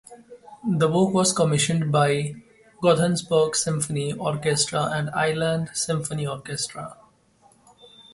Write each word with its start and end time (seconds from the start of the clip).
The 0.67 0.87
work 0.87 1.13
was 1.13 1.31
commissioned 1.31 1.91
by 1.91 2.07
the 2.07 2.35
Gothenburg 2.81 3.55
Symphony 3.55 4.11
Orchestra 4.13 4.85
and 4.91 5.11
Iceland 5.11 5.69
Symphony 5.75 6.25
Orchestra. 6.25 6.97